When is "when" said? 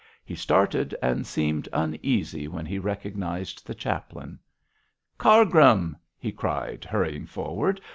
2.47-2.65